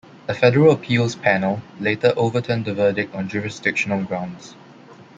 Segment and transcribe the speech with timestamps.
[0.27, 4.55] A federal appeals panel later overturned the verdict on jurisdictional grounds.